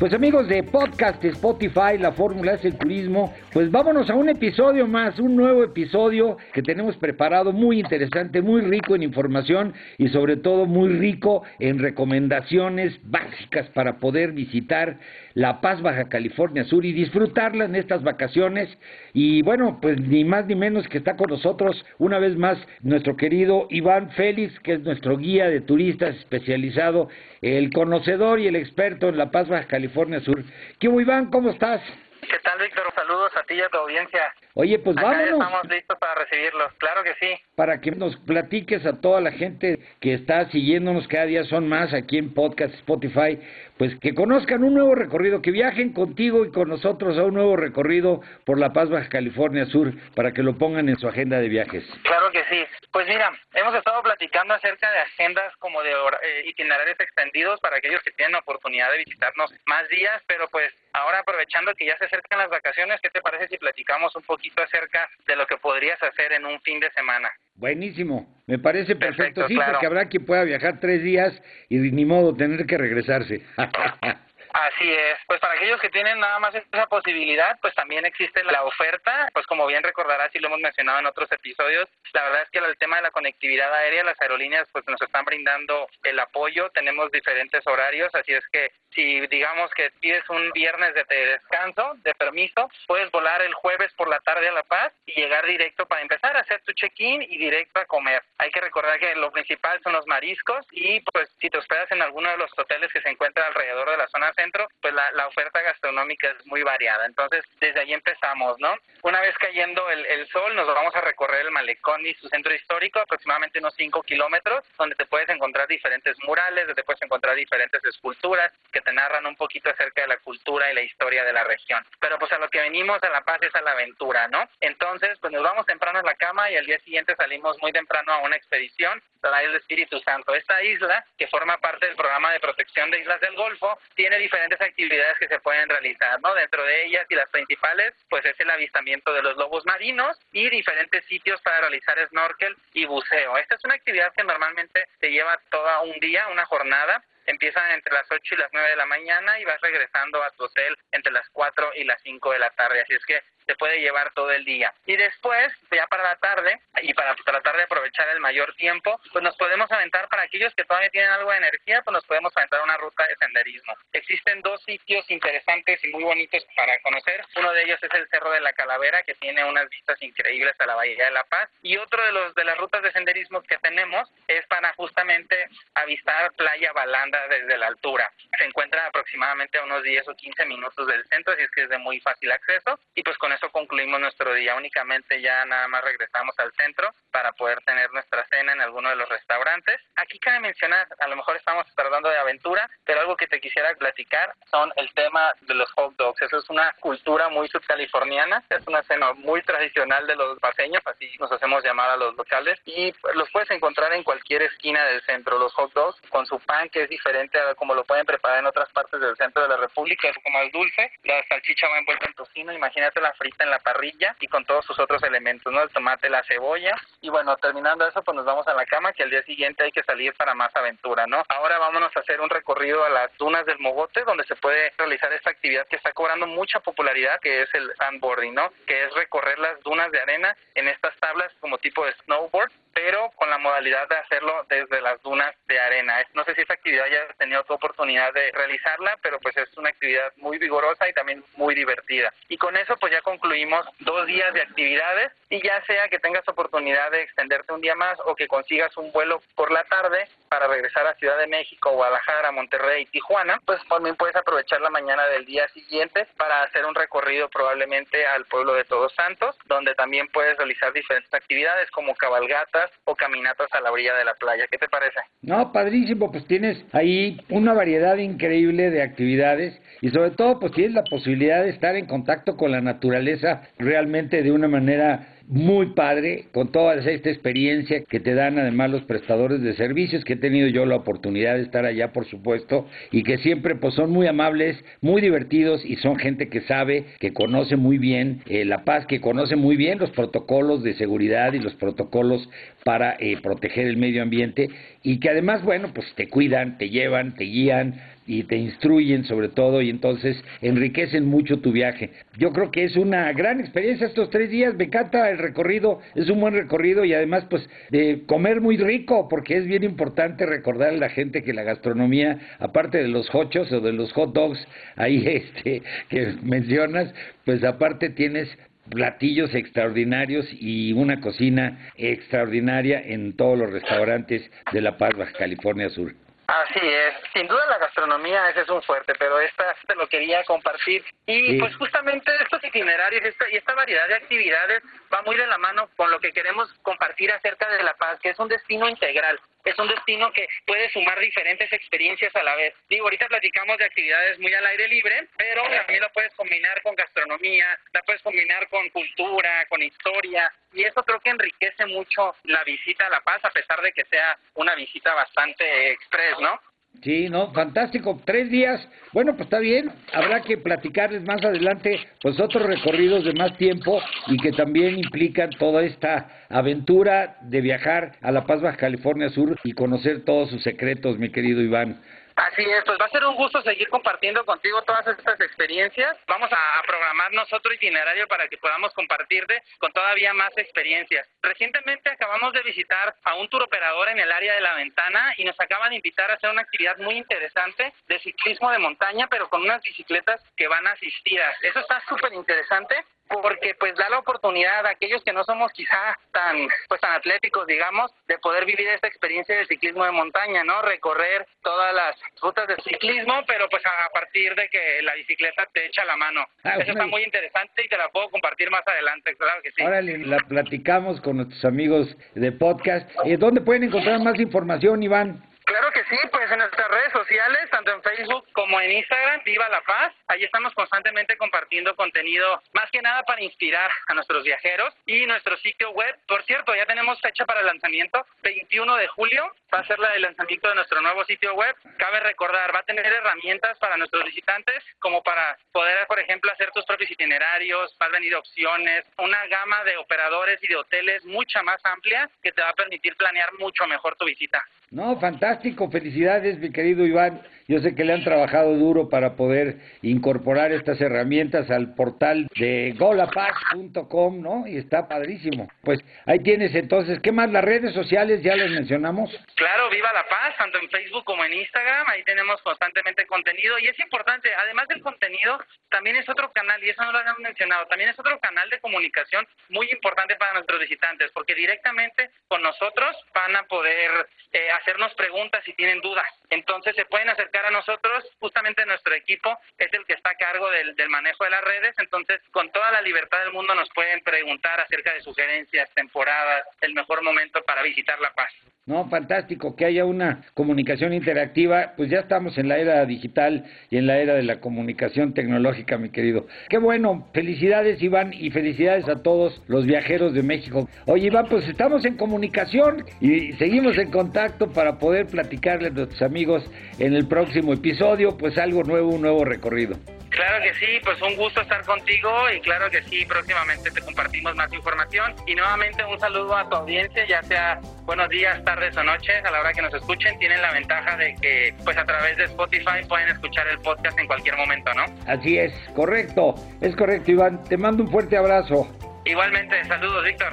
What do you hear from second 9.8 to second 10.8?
y sobre todo